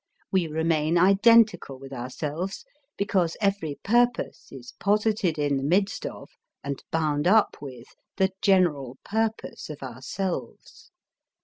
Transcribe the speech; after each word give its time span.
We 0.31 0.47
remain 0.47 0.97
identical 0.97 1.77
with 1.77 1.93
ourselves 1.93 2.65
because 2.97 3.37
every 3.39 3.77
purpose 3.83 4.47
is 4.49 4.73
posited 4.79 5.37
in 5.37 5.57
the 5.57 5.63
midst 5.63 6.07
of, 6.07 6.27
and 6.63 6.83
bound 6.89 7.27
up 7.27 7.57
with, 7.61 7.85
the 8.17 8.31
general 8.41 8.97
purpose 9.05 9.69
of 9.69 9.83
ourselves. 9.83 10.89